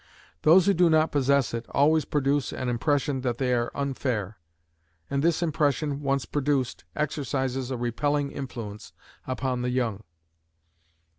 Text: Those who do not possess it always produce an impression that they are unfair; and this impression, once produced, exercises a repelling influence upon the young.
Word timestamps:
Those 0.41 0.65
who 0.65 0.73
do 0.73 0.89
not 0.89 1.11
possess 1.11 1.53
it 1.53 1.67
always 1.69 2.05
produce 2.05 2.51
an 2.51 2.69
impression 2.69 3.21
that 3.21 3.37
they 3.37 3.53
are 3.53 3.69
unfair; 3.75 4.39
and 5.11 5.21
this 5.23 5.43
impression, 5.43 5.99
once 6.01 6.25
produced, 6.25 6.85
exercises 6.95 7.69
a 7.69 7.77
repelling 7.77 8.31
influence 8.31 8.93
upon 9.27 9.61
the 9.61 9.69
young. 9.69 10.03